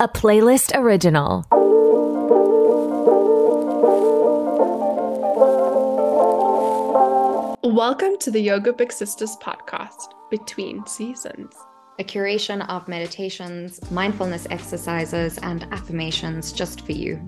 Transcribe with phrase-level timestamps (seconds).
[0.00, 1.44] a playlist original.
[7.64, 11.52] Welcome to the Yoga Big Sisters podcast, Between Seasons,
[11.98, 17.20] a curation of meditations, mindfulness exercises, and affirmations just for you.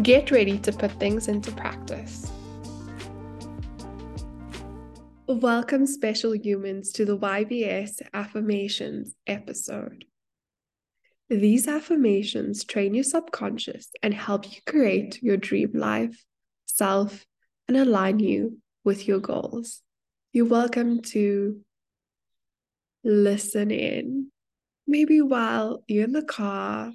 [0.00, 2.32] Get ready to put things into practice.
[5.26, 10.06] Welcome, special humans, to the YBS Affirmations episode.
[11.30, 16.22] These affirmations train your subconscious and help you create your dream life,
[16.66, 17.24] self,
[17.66, 19.80] and align you with your goals.
[20.32, 21.60] You're welcome to
[23.02, 24.30] listen in,
[24.86, 26.92] maybe while you're in the car,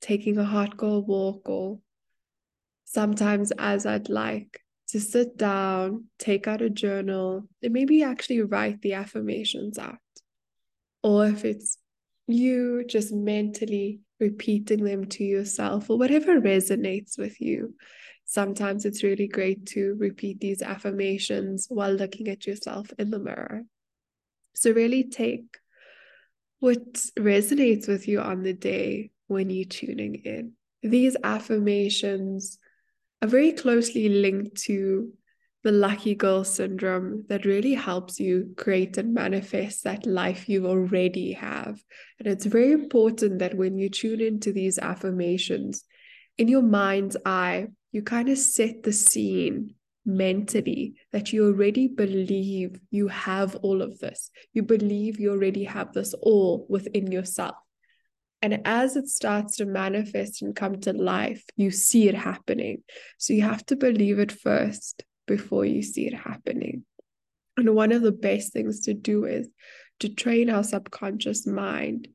[0.00, 1.80] taking a hot walk, or
[2.84, 8.80] sometimes as I'd like to sit down, take out a journal, and maybe actually write
[8.80, 9.98] the affirmations out.
[11.02, 11.76] Or if it's
[12.26, 17.74] you just mentally repeating them to yourself or whatever resonates with you
[18.24, 23.62] sometimes it's really great to repeat these affirmations while looking at yourself in the mirror.
[24.54, 25.58] So, really take
[26.60, 30.52] what resonates with you on the day when you're tuning in.
[30.82, 32.58] These affirmations
[33.20, 35.12] are very closely linked to
[35.64, 41.32] the lucky girl syndrome that really helps you create and manifest that life you already
[41.32, 41.82] have.
[42.18, 45.84] And it's very important that when you tune into these affirmations,
[46.36, 52.78] in your mind's eye, you kind of set the scene mentally that you already believe
[52.90, 54.30] you have all of this.
[54.52, 57.54] You believe you already have this all within yourself.
[58.42, 62.82] And as it starts to manifest and come to life, you see it happening.
[63.16, 66.84] So you have to believe it first before you see it happening.
[67.56, 69.48] And one of the best things to do is
[70.00, 72.08] to train our subconscious mind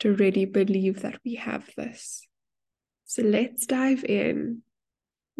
[0.00, 2.26] to really believe that we have this.
[3.04, 4.62] So let's dive in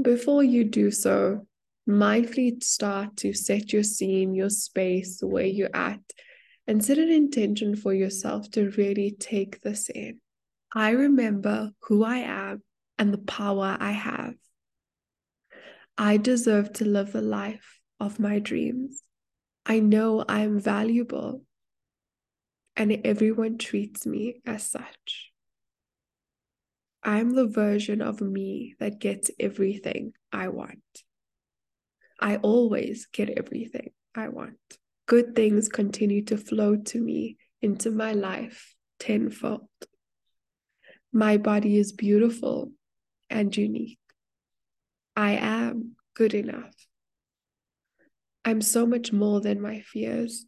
[0.01, 1.47] before you do so,
[1.89, 6.01] mindfully start to set your scene, your space, where you're at,
[6.67, 10.21] and set an intention for yourself to really take this in.
[10.75, 12.63] I remember who I am
[12.99, 14.35] and the power I have.
[15.99, 19.03] I deserve to live the life of my dreams.
[19.65, 21.43] I know I am valuable,
[22.77, 25.33] and everyone treats me as such.
[27.03, 30.83] I'm the version of me that gets everything I want.
[32.21, 34.59] I always get everything I want.
[35.07, 39.69] Good things continue to flow to me into my life tenfold.
[41.13, 42.73] My body is beautiful
[43.31, 43.99] and unique.
[45.17, 46.75] I am good enough.
[48.45, 50.47] I'm so much more than my fears.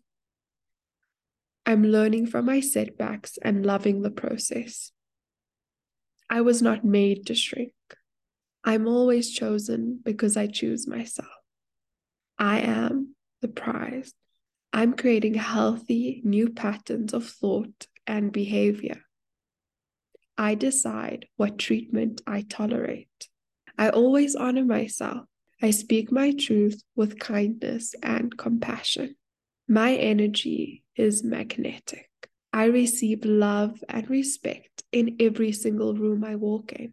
[1.67, 4.93] I'm learning from my setbacks and loving the process.
[6.31, 7.73] I was not made to shrink.
[8.63, 11.29] I'm always chosen because I choose myself.
[12.39, 14.13] I am the prize.
[14.73, 19.03] I'm creating healthy new patterns of thought and behavior.
[20.37, 23.29] I decide what treatment I tolerate.
[23.79, 25.25] I always honor myself.
[25.63, 29.15] I speak my truth with kindness and compassion.
[29.69, 32.11] My energy is magnetic.
[32.53, 36.93] I receive love and respect in every single room I walk in.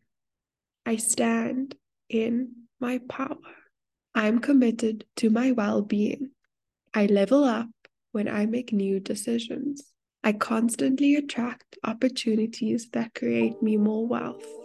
[0.85, 1.75] I stand
[2.07, 3.37] in my power.
[4.13, 6.31] I'm committed to my well being.
[6.93, 7.69] I level up
[8.11, 9.91] when I make new decisions.
[10.23, 14.64] I constantly attract opportunities that create me more wealth.